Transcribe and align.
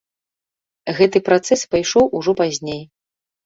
Гэты 1.01 1.21
працэс 1.29 1.67
пайшоў 1.77 2.05
ужо 2.23 2.31
пазней. 2.43 2.85